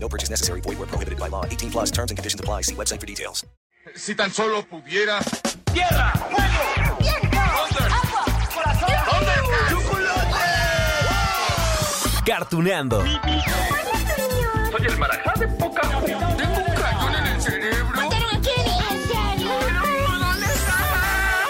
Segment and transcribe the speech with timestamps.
[0.00, 0.60] No purchase necessary.
[0.62, 1.44] Void where prohibited by law.
[1.44, 2.62] 18 plus terms and conditions apply.
[2.62, 3.44] See website for details.
[3.94, 5.20] Si tan solo pudiera.
[5.72, 6.12] ¡Tierra!
[6.30, 6.96] ¡Fuego!
[7.00, 7.38] ¡Viento!
[7.38, 8.24] ¡Agua!
[8.54, 8.88] ¡Corazón!
[12.24, 13.02] Cartuneando.
[14.70, 18.02] Soy el marajá de poca Tengo un cañón en el cerebro.
[18.02, 18.28] ¿En serio?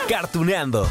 [0.08, 0.88] Cartuneando.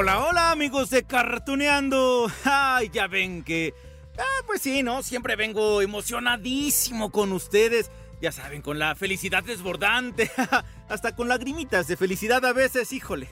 [0.00, 2.32] Hola, hola amigos de Cartuneando.
[2.44, 3.74] Ay, ya ven que...
[4.18, 5.02] Ah, pues sí, ¿no?
[5.02, 7.90] Siempre vengo emocionadísimo con ustedes.
[8.18, 10.30] Ya saben, con la felicidad desbordante.
[10.88, 13.28] Hasta con lagrimitas de felicidad a veces, híjole.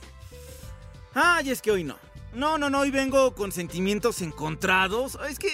[1.14, 1.96] Ay, es que hoy no.
[2.34, 5.18] No, no, no, hoy vengo con sentimientos encontrados.
[5.26, 5.48] Es que,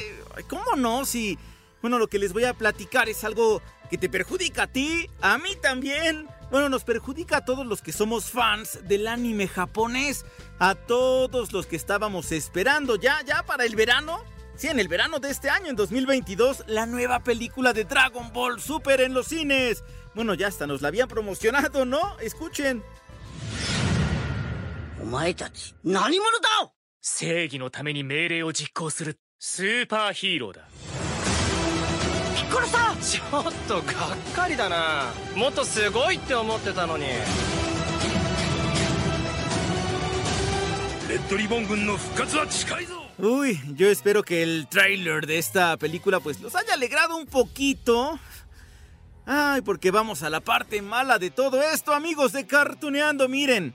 [0.49, 1.05] ¿cómo no?
[1.05, 1.39] Si,
[1.85, 5.37] bueno, lo que les voy a platicar es algo que te perjudica a ti, a
[5.37, 6.27] mí también.
[6.51, 10.25] Bueno, nos perjudica a todos los que somos fans del anime japonés,
[10.59, 14.25] a todos los que estábamos esperando ya, ya para el verano.
[14.57, 18.63] Sí, en el verano de este año, en 2022, la nueva película de Dragon Ball
[18.63, 19.85] Super en los cines.
[20.15, 22.19] Bueno, ya hasta nos la habían promocionado, ¿no?
[22.19, 22.83] Escuchen.
[32.51, 33.85] 殺したちょっとがっ
[34.35, 37.05] かりだなもっとすごいって思ってたのに
[41.09, 48.19] レッドリボン軍の復活は近いぞ Uy, yo espero que el tráiler de esta película pues los haya alegrado un poquito.
[49.25, 53.73] Ay, porque vamos a la parte mala de todo esto, amigos de Cartuneando, miren.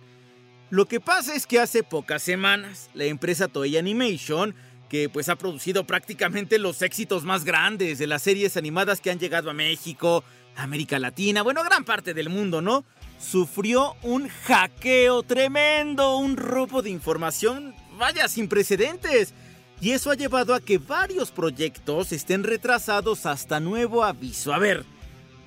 [0.70, 4.54] Lo que pasa es que hace pocas semanas la empresa Toei Animation
[4.90, 9.20] que pues ha producido prácticamente los éxitos más grandes de las series animadas que han
[9.20, 10.24] llegado a México,
[10.56, 12.84] América Latina, bueno, gran parte del mundo, ¿no?
[13.20, 19.34] Sufrió un hackeo tremendo, un robo de información, vaya, sin precedentes.
[19.82, 24.54] Y eso ha llevado a que varios proyectos estén retrasados hasta nuevo aviso.
[24.54, 24.86] A ver,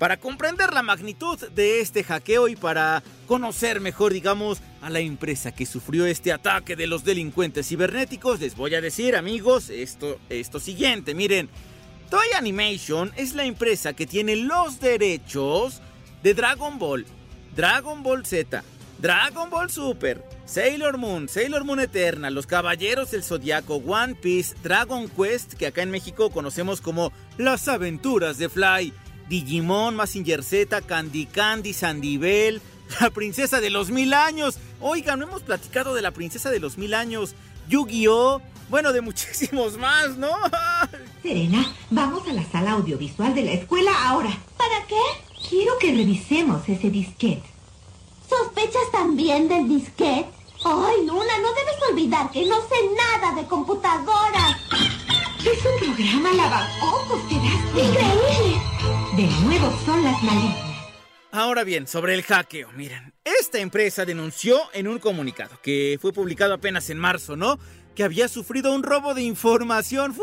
[0.03, 5.53] para comprender la magnitud de este hackeo y para conocer mejor, digamos, a la empresa
[5.53, 10.59] que sufrió este ataque de los delincuentes cibernéticos, les voy a decir, amigos, esto, esto
[10.59, 11.15] siguiente.
[11.15, 11.47] Miren,
[12.09, 15.81] Toei Animation es la empresa que tiene los derechos
[16.21, 17.05] de Dragon Ball,
[17.55, 18.61] Dragon Ball Z,
[18.99, 25.07] Dragon Ball Super, Sailor Moon, Sailor Moon Eterna, Los Caballeros del Zodiaco, One Piece, Dragon
[25.07, 28.93] Quest, que acá en México conocemos como Las Aventuras de Fly,
[29.29, 32.61] Digimon, Mazinger Z, Candy Candy, Sandivel,
[33.01, 34.57] La Princesa de los Mil Años.
[34.79, 37.35] Oigan, no hemos platicado de la Princesa de los Mil Años,
[37.69, 38.41] Yu-Gi-Oh!
[38.69, 40.31] Bueno, de muchísimos más, ¿no?
[41.21, 44.29] Serena, vamos a la sala audiovisual de la escuela ahora.
[44.57, 45.01] ¿Para qué?
[45.49, 47.43] Quiero que revisemos ese disquete.
[48.29, 50.29] ¿Sospechas también del disquete?
[50.65, 54.57] Ay, Luna, no debes olvidar que no sé nada de computadoras.
[55.39, 57.85] Es un programa lavacocos, ¿te das?
[57.85, 58.72] ¡Increíble!
[59.15, 60.57] De nuevo son las malignas.
[61.31, 66.55] Ahora bien, sobre el hackeo, miren, esta empresa denunció en un comunicado que fue publicado
[66.55, 67.59] apenas en marzo, ¿no?
[67.93, 70.15] Que había sufrido un robo de información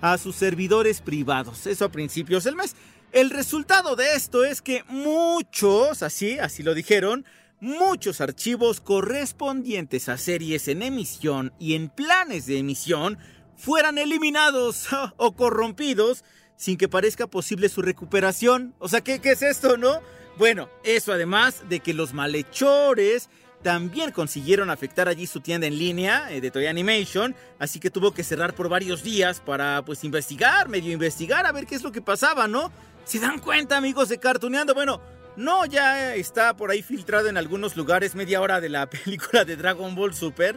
[0.00, 2.76] a sus servidores privados, eso a principios del mes.
[3.10, 7.24] El resultado de esto es que muchos, así, así lo dijeron,
[7.58, 13.18] muchos archivos correspondientes a series en emisión y en planes de emisión
[13.56, 14.86] fueran eliminados
[15.16, 16.22] o corrompidos
[16.56, 18.74] sin que parezca posible su recuperación.
[18.78, 20.00] O sea, ¿qué, es esto, no?
[20.38, 23.28] Bueno, eso además de que los malhechores
[23.62, 28.12] también consiguieron afectar allí su tienda en línea eh, de Toy Animation, así que tuvo
[28.12, 31.90] que cerrar por varios días para pues investigar, medio investigar, a ver qué es lo
[31.90, 32.70] que pasaba, ¿no?
[33.04, 34.74] ¿Se dan cuenta, amigos de Cartuneando?
[34.74, 35.00] Bueno,
[35.36, 39.56] no, ya está por ahí filtrado en algunos lugares media hora de la película de
[39.56, 40.56] Dragon Ball Super.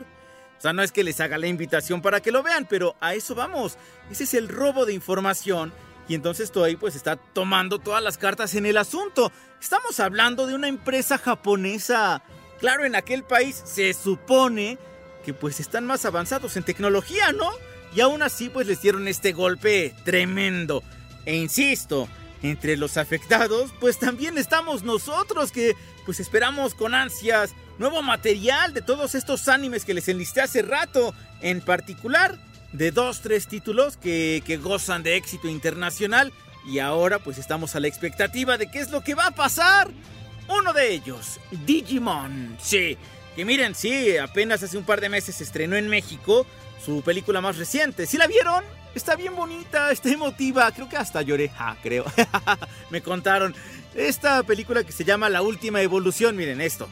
[0.57, 3.13] O sea, no es que les haga la invitación para que lo vean, pero a
[3.13, 3.77] eso vamos.
[4.11, 5.71] Ese es el robo de información.
[6.09, 9.31] Y entonces Toei pues está tomando todas las cartas en el asunto.
[9.61, 12.23] Estamos hablando de una empresa japonesa.
[12.59, 14.79] Claro, en aquel país se supone
[15.23, 17.51] que pues están más avanzados en tecnología, ¿no?
[17.95, 20.83] Y aún así pues les dieron este golpe tremendo.
[21.25, 22.09] E insisto,
[22.41, 28.81] entre los afectados, pues también estamos nosotros que pues esperamos con ansias nuevo material de
[28.81, 32.39] todos estos animes que les enlisté hace rato, en particular
[32.73, 36.31] de dos, tres títulos que, que gozan de éxito internacional
[36.65, 39.89] y ahora pues estamos a la expectativa de qué es lo que va a pasar.
[40.47, 42.97] Uno de ellos, Digimon, sí,
[43.35, 46.45] que miren, sí, apenas hace un par de meses se estrenó en México
[46.83, 48.05] su película más reciente.
[48.07, 48.63] ¿Sí la vieron?
[48.95, 50.71] Está bien bonita, está emotiva.
[50.71, 51.51] Creo que hasta lloré.
[51.57, 52.05] Ah, creo.
[52.89, 53.53] Me contaron.
[53.95, 56.35] Esta película que se llama La Última Evolución.
[56.35, 56.87] Miren esto.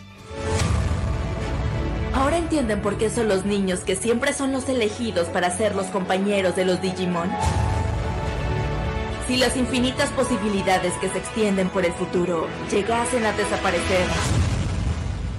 [2.17, 5.85] Ahora entienden por qué son los niños que siempre son los elegidos para ser los
[5.85, 7.29] compañeros de los Digimon.
[9.27, 14.07] Si las infinitas posibilidades que se extienden por el futuro llegasen a desaparecer,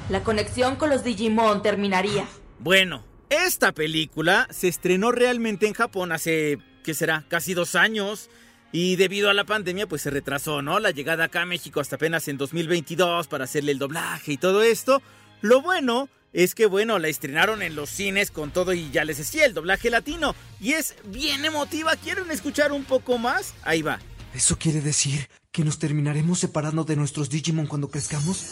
[0.09, 2.29] la conexión con los Digimon terminaría.
[2.61, 7.25] Bueno, esta película se estrenó realmente en Japón hace, ¿qué será?
[7.27, 8.31] Casi dos años.
[8.71, 10.79] Y debido a la pandemia, pues se retrasó, ¿no?
[10.79, 14.63] La llegada acá a México hasta apenas en 2022 para hacerle el doblaje y todo
[14.63, 15.03] esto.
[15.40, 19.19] Lo bueno es que, bueno, la estrenaron en los cines con todo y ya les
[19.19, 20.35] decía, el doblaje latino.
[20.61, 21.96] Y es bien emotiva.
[21.96, 23.55] ¿Quieren escuchar un poco más?
[23.62, 23.99] Ahí va.
[24.35, 28.44] ¿Eso quiere decir que nos terminaremos separando de nuestros Digimon cuando crezcamos?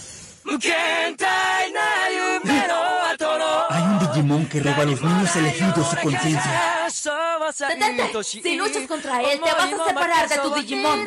[3.68, 6.88] Hay un Digimon que roba a los niños elegidos su conciencia.
[7.68, 8.24] Detente.
[8.24, 11.06] Si luchas contra él, te vas a separar de tu Digimon.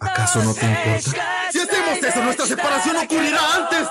[0.00, 1.50] ¿Acaso no te importa?
[1.52, 3.88] Si hacemos eso, nuestra separación ocurrirá antes.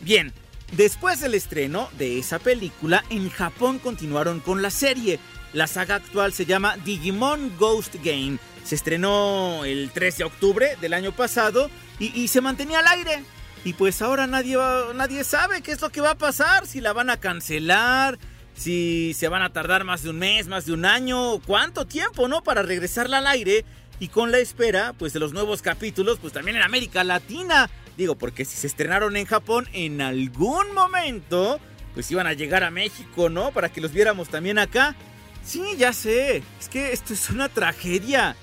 [0.00, 0.32] Bien,
[0.72, 5.18] después del estreno de esa película, en Japón continuaron con la serie.
[5.52, 8.38] La saga actual se llama Digimon Ghost Game.
[8.64, 13.22] Se estrenó el 3 de octubre del año pasado y, se mantenía al aire.
[13.64, 14.56] Y pues ahora nadie,
[14.94, 18.18] nadie sabe qué es lo que va a pasar, si la van a cancelar,
[18.54, 22.26] si se van a tardar más de un mes, más de un año, cuánto tiempo,
[22.28, 22.42] ¿no?
[22.42, 23.64] Para regresarla al aire
[24.00, 27.70] y con la espera, pues de los nuevos capítulos, pues también en América Latina.
[27.96, 31.60] Digo, porque si se estrenaron en Japón, en algún momento,
[31.94, 33.52] pues iban a llegar a México, ¿no?
[33.52, 34.96] Para que los viéramos también acá.
[35.44, 38.36] Sí, ya sé, es que esto es una tragedia.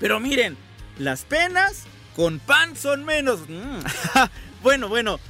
[0.00, 0.56] Pero miren,
[0.98, 3.40] las penas con pan son menos.
[3.48, 3.80] Mm.
[4.62, 5.20] bueno, bueno,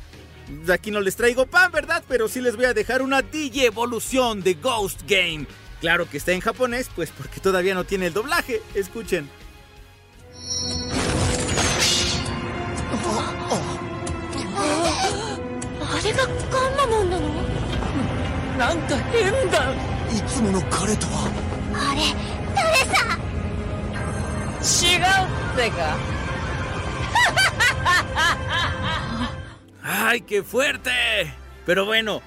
[0.73, 2.05] aquí no les traigo pan, ¿verdad?
[2.09, 5.47] Pero sí les voy a dejar una DJ evolución de Ghost Game.
[5.81, 8.63] Claro que está en japonés, pues porque todavía no tiene el doblaje.
[8.75, 9.29] Escuchen.
[16.06, 17.28] あれがガンマモンなの
[18.58, 19.74] なんか変だ
[20.12, 21.30] いつもの彼とは
[21.74, 22.02] あれ
[22.56, 23.18] 誰さ
[24.62, 25.02] 違う
[25.54, 25.98] ってか
[29.84, 30.92] ¡Ay, qué fuerte!
[31.66, 32.22] Pero bueno,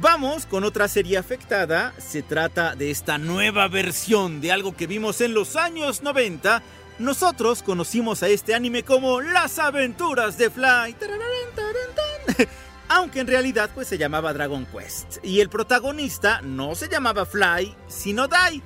[0.00, 1.92] vamos con otra serie afectada.
[1.98, 6.62] Se trata de esta nueva versión de algo que vimos en los años 90.
[6.98, 10.96] Nosotros conocimos a este anime como Las aventuras de Fly.
[12.89, 15.17] Aunque en realidad pues se llamaba Dragon Quest.
[15.23, 18.61] Y el protagonista no se llamaba Fly, sino Dai.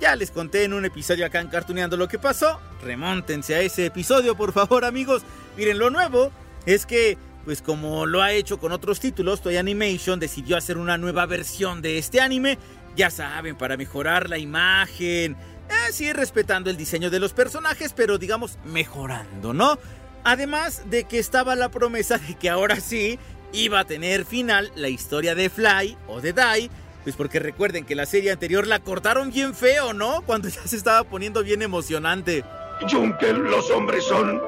[0.00, 2.60] Ya les conté en un episodio acá en Cartuneando lo que pasó.
[2.82, 5.22] Remóntense a ese episodio, por favor, amigos.
[5.56, 6.30] Miren, lo nuevo
[6.66, 10.98] es que, pues como lo ha hecho con otros títulos, Toy Animation decidió hacer una
[10.98, 12.58] nueva versión de este anime.
[12.96, 15.36] Ya saben, para mejorar la imagen.
[15.68, 19.78] Eh, sí, respetando el diseño de los personajes, pero digamos mejorando, ¿no?
[20.24, 23.18] Además de que estaba la promesa de que ahora sí
[23.54, 26.70] iba a tener final la historia de Fly o de Dai
[27.04, 30.22] pues porque recuerden que la serie anterior la cortaron bien feo, ¿no?
[30.22, 32.42] Cuando ya se estaba poniendo bien emocionante.
[32.90, 34.40] Junkel, los hombres son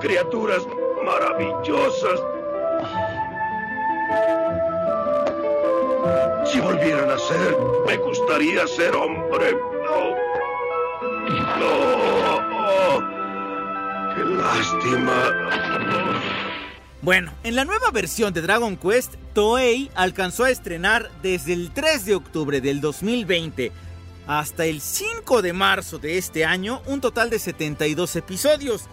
[0.00, 0.60] criaturas
[1.02, 2.20] maravillosas.
[6.52, 7.56] Si volvieran a ser,
[7.86, 9.56] me gustaría ser hombre.
[9.84, 10.14] No.
[11.58, 11.74] No.
[14.14, 16.43] Qué lástima.
[17.04, 22.06] Bueno, en la nueva versión de Dragon Quest, Toei alcanzó a estrenar desde el 3
[22.06, 23.72] de octubre del 2020
[24.26, 28.84] hasta el 5 de marzo de este año un total de 72 episodios.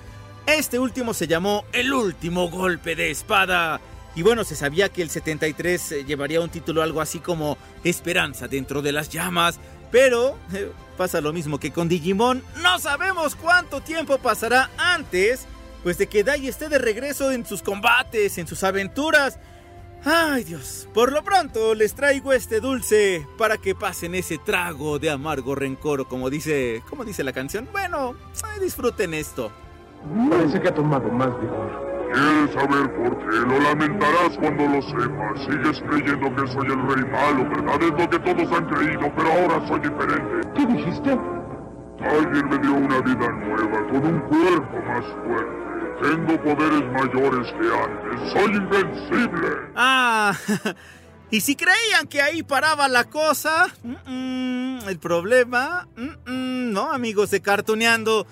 [0.46, 3.80] Este último se llamó El último golpe de espada.
[4.14, 8.50] Y bueno, se sabía que el 73 eh, llevaría un título algo así como Esperanza
[8.50, 9.58] dentro de las llamas.
[9.90, 12.44] Pero eh, pasa lo mismo que con Digimon.
[12.62, 15.48] No sabemos cuánto tiempo pasará antes
[15.84, 19.40] pues de que Dai esté de regreso en sus combates, en sus aventuras.
[20.04, 25.12] Ay Dios, por lo pronto les traigo este dulce para que pasen ese trago de
[25.12, 27.68] amargo rencor, como dice, ¿cómo dice la canción?
[27.72, 28.16] Bueno,
[28.60, 29.52] disfruten esto.
[30.30, 31.92] Parece que ha tomado más licor.
[32.12, 33.38] ¿Quieres saber por qué?
[33.38, 35.40] Lo lamentarás cuando lo sepas.
[35.46, 37.82] Sigues creyendo que soy el rey malo, ¿verdad?
[37.82, 40.50] Es lo que todos han creído, pero ahora soy diferente.
[40.56, 41.18] ¿Qué dijiste?
[42.02, 45.71] Alguien me dio una vida nueva con un cuerpo más fuerte.
[46.02, 48.32] Tengo poderes mayores que antes.
[48.32, 49.72] Soy invencible.
[49.76, 50.36] Ah,
[51.32, 53.68] y si creían que ahí paraba la cosa,
[54.08, 55.88] el problema,
[56.26, 58.26] no, amigos de Cartoneando.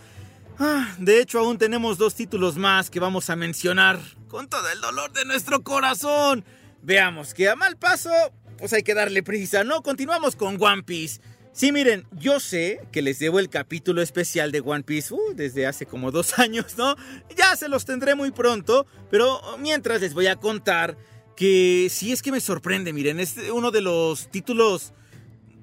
[0.58, 4.82] Ah, de hecho, aún tenemos dos títulos más que vamos a mencionar con todo el
[4.82, 6.44] dolor de nuestro corazón.
[6.82, 8.12] Veamos que a mal paso,
[8.58, 9.84] pues hay que darle prisa, ¿no?
[9.84, 11.22] Continuamos con One Piece.
[11.60, 15.68] Sí, miren, yo sé que les debo el capítulo especial de One Piece uh, desde
[15.68, 16.96] hace como dos años, ¿no?
[17.36, 20.98] Ya se los tendré muy pronto, pero mientras les voy a contar
[21.36, 24.94] que sí es que me sorprende, miren, es uno de los títulos,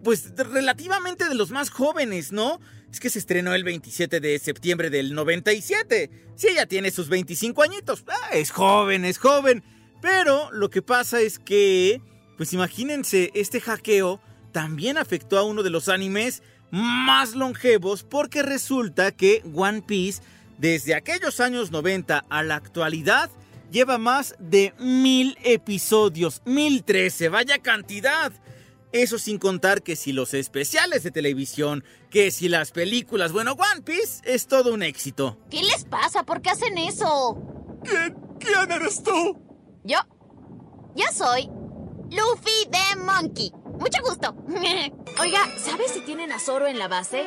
[0.05, 2.61] pues relativamente de los más jóvenes, ¿no?
[2.93, 6.11] Es que se estrenó el 27 de septiembre del 97.
[6.35, 8.05] Sí, ya tiene sus 25 añitos.
[8.07, 9.65] Ah, es joven, es joven.
[10.03, 12.03] Pero lo que pasa es que,
[12.37, 14.21] pues imagínense, este hackeo
[14.57, 20.23] también afectó a uno de los animes más longevos porque resulta que One Piece
[20.57, 23.29] desde aquellos años 90 a la actualidad
[23.71, 28.33] lleva más de mil episodios, mil trece, vaya cantidad.
[28.93, 33.83] Eso sin contar que si los especiales de televisión, que si las películas, bueno, One
[33.83, 35.39] Piece es todo un éxito.
[35.51, 36.23] ¿Qué les pasa?
[36.23, 37.37] ¿Por qué hacen eso?
[37.85, 39.39] ¿Quién, quién eres tú?
[39.85, 39.99] Yo.
[40.95, 41.51] Yo soy
[42.11, 43.53] Luffy the Monkey.
[43.79, 44.35] Mucho gusto.
[45.21, 47.25] Oiga, ¿sabes si tienen a Zoro en la base?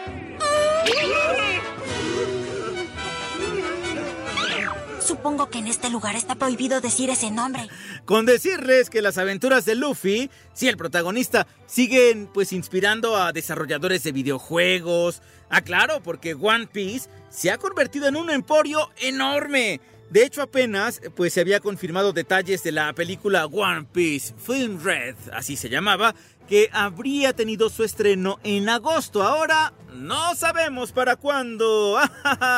[4.99, 7.67] Supongo que en este lugar está prohibido decir ese nombre.
[8.05, 14.03] Con decirles que las aventuras de Luffy, sí, el protagonista, siguen pues inspirando a desarrolladores
[14.03, 15.21] de videojuegos.
[15.49, 19.81] Ah, claro, porque One Piece se ha convertido en un emporio enorme.
[20.09, 25.15] De hecho, apenas pues se había confirmado detalles de la película One Piece Film Red,
[25.33, 26.15] así se llamaba,
[26.49, 29.21] que habría tenido su estreno en agosto.
[29.21, 31.99] Ahora no sabemos para cuándo.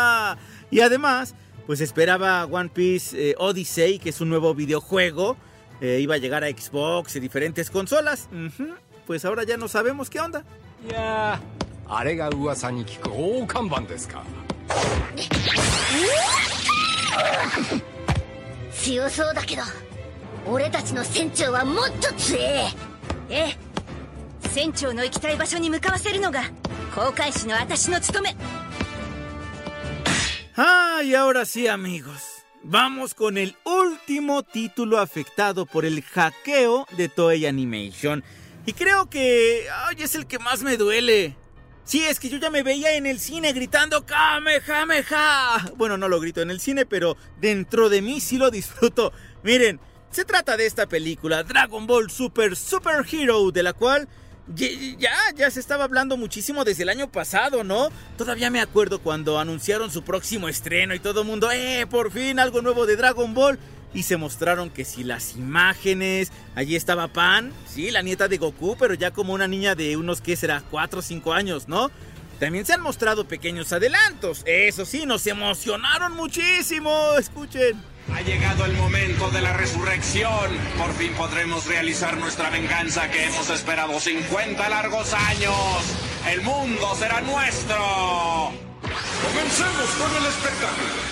[0.72, 1.36] y además,
[1.68, 5.36] pues esperaba One Piece eh, Odyssey, que es un nuevo videojuego.
[5.82, 8.30] Eh, iba a llegar a Xbox y diferentes consolas.
[9.06, 10.46] Pues ahora ya no sabemos qué onda.
[23.30, 23.71] い
[24.53, 26.43] 船長はもっと強えええ船長の行きたい場所に向かわせるのが
[26.95, 28.37] 航海士の私の務め
[30.59, 32.23] Ah, y ahora sí, amigos.
[32.63, 38.25] Vamos con el último título afectado por el hackeo de Toei Animation.
[38.65, 41.37] Y creo que ay, es el que más me duele.
[41.85, 45.73] Sí, es que yo ya me veía en el cine gritando Kamehameha.
[45.77, 49.13] Bueno, no lo grito en el cine, pero dentro de mí sí lo disfruto.
[49.45, 49.79] Miren,
[50.11, 54.09] se trata de esta película, Dragon Ball Super Super Hero, de la cual ye-
[54.56, 57.90] ya, ya se estaba hablando muchísimo desde el año pasado, ¿no?
[58.18, 61.86] Todavía me acuerdo cuando anunciaron su próximo estreno y todo el mundo, ¡eh!
[61.90, 63.60] Por fin algo nuevo de Dragon Ball.
[63.94, 68.78] Y se mostraron que si las imágenes, allí estaba Pan, sí, la nieta de Goku,
[68.80, 70.64] pero ya como una niña de unos, ¿qué será?
[70.72, 71.92] 4 o 5 años, ¿no?
[72.42, 74.42] También se han mostrado pequeños adelantos.
[74.48, 77.14] Eso sí, nos emocionaron muchísimo.
[77.20, 77.80] Escuchen.
[78.12, 80.50] Ha llegado el momento de la resurrección.
[80.76, 85.54] Por fin podremos realizar nuestra venganza que hemos esperado 50 largos años.
[86.32, 87.78] El mundo será nuestro.
[89.22, 91.12] Comencemos con el espectáculo.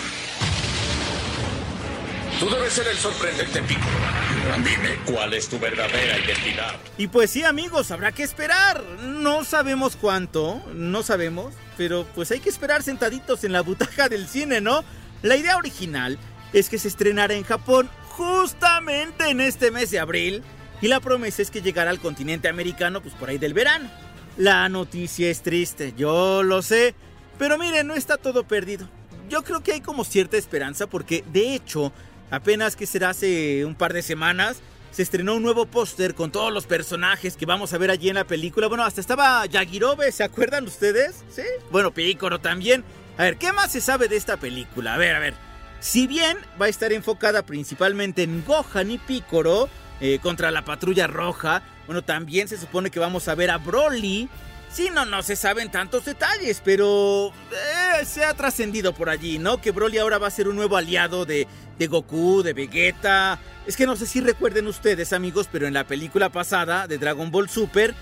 [2.39, 4.28] Tú debes ser el sorprendente Piccolo.
[4.57, 6.75] Dime, ¿cuál es tu verdadera identidad?
[6.97, 8.83] Y pues sí, amigos, habrá que esperar.
[9.03, 14.27] No sabemos cuánto, no sabemos, pero pues hay que esperar sentaditos en la butaca del
[14.27, 14.83] cine, ¿no?
[15.21, 16.17] La idea original
[16.51, 20.43] es que se estrenara en Japón justamente en este mes de abril
[20.81, 23.89] y la promesa es que llegara al continente americano pues por ahí del verano.
[24.35, 26.95] La noticia es triste, yo lo sé,
[27.37, 28.89] pero miren, no está todo perdido.
[29.29, 31.93] Yo creo que hay como cierta esperanza porque de hecho,
[32.31, 36.51] apenas que será hace un par de semanas, se estrenó un nuevo póster con todos
[36.51, 38.67] los personajes que vamos a ver allí en la película.
[38.67, 41.23] Bueno, hasta estaba Yagirobe, ¿se acuerdan ustedes?
[41.29, 41.43] Sí.
[41.71, 42.83] Bueno, Piccolo también.
[43.17, 44.95] A ver, ¿qué más se sabe de esta película?
[44.95, 45.33] A ver, a ver.
[45.79, 49.69] Si bien va a estar enfocada principalmente en Gohan y Piccolo
[50.01, 54.29] eh, contra la patrulla roja, bueno, también se supone que vamos a ver a Broly.
[54.71, 59.59] Sí, no, no se saben tantos detalles, pero eh, se ha trascendido por allí, ¿no?
[59.59, 61.47] Que Broly ahora va a ser un nuevo aliado de,
[61.77, 63.39] de Goku, de Vegeta.
[63.65, 67.31] Es que no sé si recuerden ustedes, amigos, pero en la película pasada de Dragon
[67.31, 67.95] Ball Super,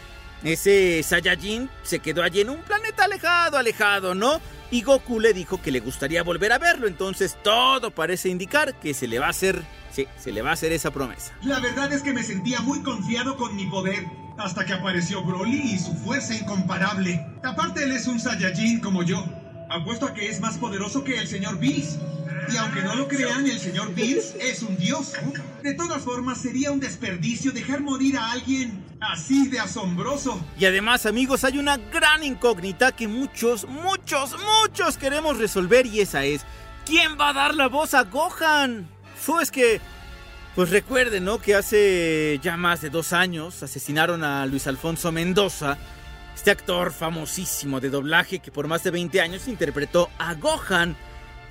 [0.44, 4.42] ese Saiyajin se quedó allí en un planeta alejado, alejado, ¿no?
[4.70, 8.94] Y Goku le dijo que le gustaría volver a verlo, entonces todo parece indicar que
[8.94, 11.34] se le va a hacer, sí, se le va a hacer esa promesa.
[11.44, 14.27] La verdad es que me sentía muy confiado con mi poder.
[14.38, 17.26] Hasta que apareció Broly y su fuerza incomparable.
[17.44, 19.24] Aparte, él es un Saiyajin como yo.
[19.70, 21.98] Apuesto a que es más poderoso que el señor Bills.
[22.54, 25.14] Y aunque no lo crean, el señor Bills es un dios.
[25.64, 30.40] De todas formas, sería un desperdicio dejar morir a alguien así de asombroso.
[30.58, 36.24] Y además, amigos, hay una gran incógnita que muchos, muchos, muchos queremos resolver y esa
[36.24, 36.46] es,
[36.86, 38.88] ¿quién va a dar la voz a Gohan?
[39.26, 39.82] Pues que,
[40.58, 41.40] pues recuerden, ¿no?
[41.40, 45.78] Que hace ya más de dos años asesinaron a Luis Alfonso Mendoza,
[46.36, 50.98] este actor famosísimo de doblaje que por más de 20 años interpretó a Gohan.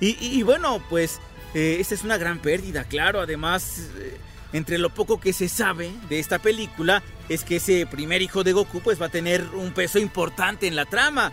[0.01, 1.21] Y, bueno, pues
[1.53, 3.21] eh, esta es una gran pérdida, claro.
[3.21, 4.17] Además, eh,
[4.51, 8.51] entre lo poco que se sabe de esta película, es que ese primer hijo de
[8.51, 11.31] Goku pues va a tener un peso importante en la trama.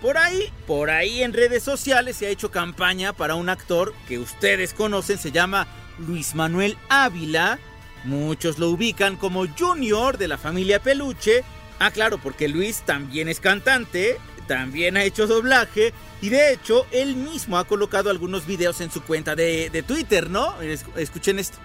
[0.00, 4.18] Por ahí, por ahí en redes sociales se ha hecho campaña para un actor que
[4.18, 5.68] ustedes conocen, se llama
[6.06, 7.58] Luis Manuel Ávila.
[8.04, 11.44] Muchos lo ubican como Junior de la familia Peluche.
[11.78, 17.16] Ah, claro, porque Luis también es cantante, también ha hecho doblaje y de hecho él
[17.16, 20.60] mismo ha colocado algunos videos en su cuenta de, de Twitter, ¿no?
[20.60, 21.58] Es- Escuchen esto.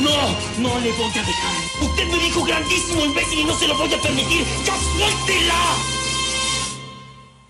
[0.00, 0.10] ¡No!
[0.58, 1.54] ¡No le voy a dejar!
[1.82, 4.44] ¡Usted me dijo grandísimo imbécil y no se lo voy a permitir!
[4.64, 5.97] ¡Ya suéltela!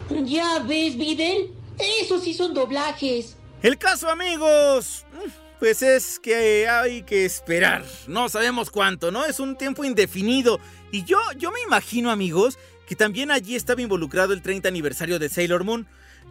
[0.25, 1.51] Ya ves, Videl.
[2.01, 3.37] Esos sí son doblajes.
[3.63, 5.05] El caso, amigos,
[5.59, 7.85] pues es que hay que esperar.
[8.07, 9.25] No sabemos cuánto, ¿no?
[9.25, 10.61] Es un tiempo indefinido.
[10.91, 15.29] Y yo, yo me imagino, amigos, que también allí estaba involucrado el 30 aniversario de
[15.29, 15.87] Sailor Moon.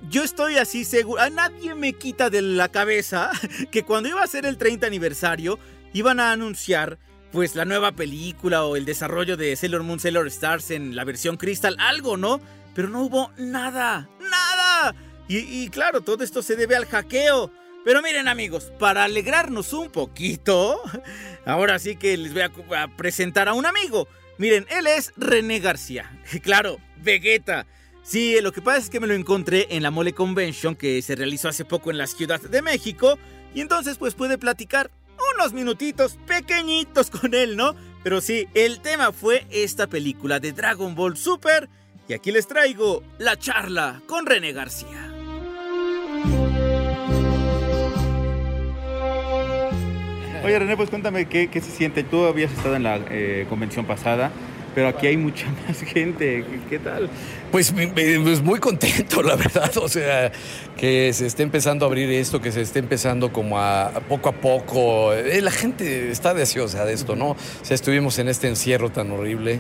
[0.10, 3.32] Yo estoy así seguro, a nadie me quita de la cabeza
[3.72, 5.60] que cuando iba a ser el 30 aniversario
[5.94, 7.00] iban a anunciar
[7.32, 11.38] pues la nueva película o el desarrollo de Sailor Moon Sailor Stars en la versión
[11.38, 12.40] Crystal, algo, ¿no?
[12.78, 14.94] Pero no hubo nada, nada.
[15.28, 17.52] Y, claro, todo esto se debe al hackeo.
[17.84, 20.80] Pero miren amigos, para alegrarnos un poquito,
[21.48, 24.08] ahora sí que les voy a, presentar a un amigo.
[24.38, 26.22] Miren, él es René García.
[26.44, 27.66] Claro, Vegeta.
[28.04, 31.16] Sí, lo que pasa es que me lo encontré en la Mole Convention que se
[31.16, 33.18] realizó hace poco en la Ciudad de México.
[33.56, 34.92] Y entonces pues puede platicar
[35.36, 37.76] unos minutitos pequeñitos con él, ¿no?
[38.04, 41.68] Pero sí, el tema fue esta película de Dragon Ball Super.
[42.10, 45.12] Y aquí les traigo la charla con René García.
[50.46, 52.04] Oye René, pues cuéntame qué, qué se siente.
[52.04, 54.32] Tú habías estado en la eh, convención pasada,
[54.74, 56.46] pero aquí hay mucha más gente.
[56.70, 57.10] ¿Qué, tal?
[57.52, 59.76] Pues, pues muy contento, la verdad.
[59.76, 60.32] O sea,
[60.78, 64.30] que se esté empezando a abrir esto, que se esté empezando como a, a poco
[64.30, 65.12] a poco.
[65.12, 67.32] Eh, la gente está deseosa de esto, ¿no?
[67.32, 69.60] O sea, estuvimos en este encierro tan horrible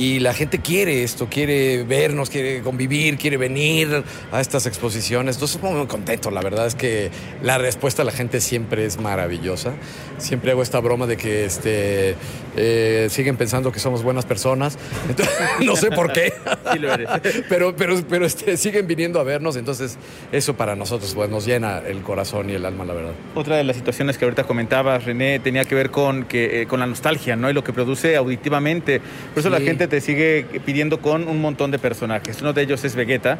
[0.00, 5.36] y la gente quiere esto, quiere vernos, quiere convivir, quiere venir a estas exposiciones.
[5.36, 6.30] Entonces, estoy muy contento.
[6.30, 7.10] La verdad es que
[7.42, 9.74] la respuesta de la gente siempre es maravillosa.
[10.16, 12.14] Siempre hago esta broma de que este,
[12.56, 14.78] eh, siguen pensando que somos buenas personas.
[15.06, 15.34] Entonces,
[15.66, 16.32] no sé por qué.
[16.72, 17.08] Sí lo eres.
[17.50, 19.98] pero pero, pero este, siguen viniendo a vernos, entonces
[20.32, 23.12] eso para nosotros pues, nos llena el corazón y el alma, la verdad.
[23.34, 26.80] Otra de las situaciones que ahorita comentabas, René, tenía que ver con, que, eh, con
[26.80, 27.50] la nostalgia, ¿no?
[27.50, 29.00] Y lo que produce auditivamente.
[29.34, 32.40] Por eso la gente te sigue pidiendo con un montón de personajes.
[32.40, 33.36] Uno de ellos es Vegeta.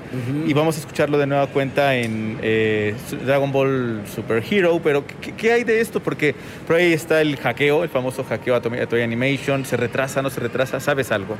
[0.46, 4.78] Y vamos a escucharlo de nueva cuenta en eh, Dragon Ball Super Hero.
[4.84, 6.00] Pero, ¿qué, qué hay de esto?
[6.00, 6.34] Porque
[6.66, 9.64] por ahí está el hackeo, el famoso hackeo a Toei Animation.
[9.64, 10.80] ¿Se retrasa, no se retrasa?
[10.80, 11.36] ¿Sabes algo?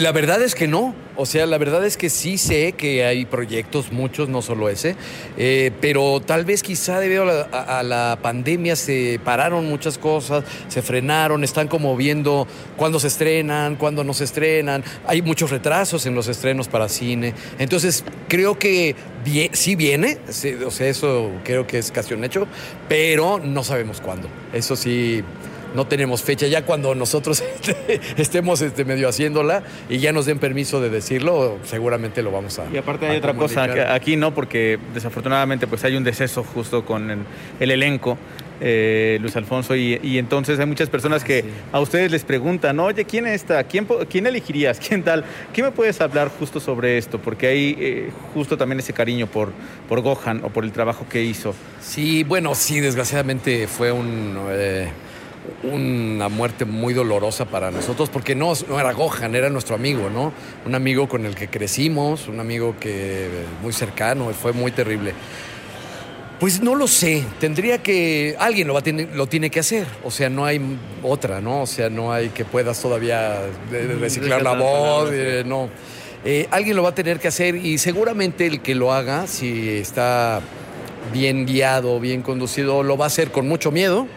[0.00, 3.26] La verdad es que no, o sea, la verdad es que sí sé que hay
[3.26, 4.96] proyectos, muchos, no solo ese,
[5.36, 9.98] eh, pero tal vez quizá debido a la, a- a la pandemia se pararon muchas
[9.98, 15.50] cosas, se frenaron, están como viendo cuándo se estrenan, cuándo no se estrenan, hay muchos
[15.50, 18.94] retrasos en los estrenos para cine, entonces creo que
[19.24, 22.46] vie- sí viene, sí, o sea, eso creo que es casi un hecho,
[22.88, 25.22] pero no sabemos cuándo, eso sí
[25.74, 26.46] no tenemos fecha.
[26.48, 31.56] Ya cuando nosotros este, estemos este, medio haciéndola y ya nos den permiso de decirlo,
[31.64, 32.66] seguramente lo vamos a.
[32.70, 33.90] Y aparte hay otra cosa, comunicar.
[33.92, 37.20] aquí no, porque desafortunadamente pues hay un deceso justo con el,
[37.58, 38.18] el elenco,
[38.64, 43.04] eh, Luis Alfonso, y, y entonces hay muchas personas que a ustedes les preguntan, oye,
[43.04, 43.64] ¿quién está?
[43.64, 44.78] ¿Quién, ¿Quién elegirías?
[44.78, 45.24] ¿Quién tal?
[45.52, 47.18] ¿Qué me puedes hablar justo sobre esto?
[47.18, 49.50] Porque hay eh, justo también ese cariño por,
[49.88, 51.54] por Gohan o por el trabajo que hizo.
[51.80, 54.88] Sí, bueno, sí, desgraciadamente fue un, eh,
[55.64, 60.32] una muerte muy dolorosa para nosotros, porque no, no era Gohan, era nuestro amigo, ¿no?
[60.64, 63.28] Un amigo con el que crecimos, un amigo que
[63.60, 65.14] muy cercano, fue muy terrible.
[66.42, 69.86] Pues no lo sé, tendría que, alguien lo, va a tener- lo tiene que hacer,
[70.02, 70.60] o sea, no hay
[71.00, 71.62] otra, ¿no?
[71.62, 75.68] O sea, no hay que puedas todavía eh, reciclar la voz, eh, no.
[76.24, 79.68] Eh, alguien lo va a tener que hacer y seguramente el que lo haga, si
[79.68, 80.40] está
[81.12, 84.08] bien guiado, bien conducido, lo va a hacer con mucho miedo,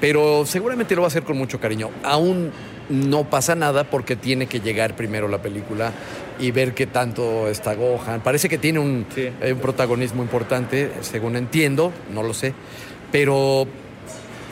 [0.00, 1.90] pero seguramente lo va a hacer con mucho cariño.
[2.02, 2.50] Aún
[2.88, 5.92] no pasa nada porque tiene que llegar primero la película
[6.38, 8.22] y ver qué tanto está Gohan.
[8.22, 12.54] Parece que tiene un, eh, un protagonismo importante, según entiendo, no lo sé,
[13.10, 13.66] pero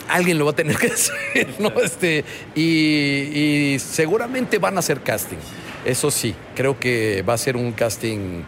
[0.08, 1.68] alguien lo va a tener que hacer, ¿no?
[1.82, 5.38] Este, y, y seguramente van a hacer casting.
[5.84, 8.42] Eso sí, creo que va a ser un casting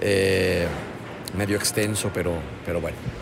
[0.00, 0.66] eh,
[1.36, 3.13] medio extenso, pero, pero bueno.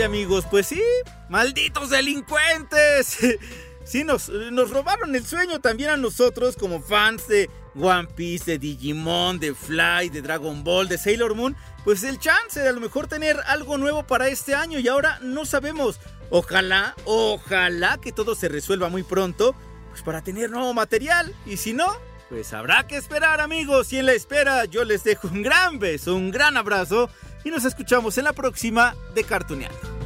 [0.00, 0.82] Amigos, pues sí,
[1.28, 3.18] malditos delincuentes.
[3.84, 8.58] Sí, nos, nos robaron el sueño también a nosotros como fans de One Piece, de
[8.58, 11.56] Digimon, de Fly, de Dragon Ball, de Sailor Moon.
[11.84, 15.18] Pues el chance de a lo mejor tener algo nuevo para este año y ahora
[15.20, 15.98] no sabemos.
[16.30, 19.56] Ojalá, ojalá que todo se resuelva muy pronto,
[19.90, 21.34] pues para tener nuevo material.
[21.44, 21.92] Y si no,
[22.30, 23.92] pues habrá que esperar amigos.
[23.92, 27.10] Y en la espera yo les dejo un gran beso, un gran abrazo
[27.44, 30.01] y nos escuchamos en la próxima de Cartuneando.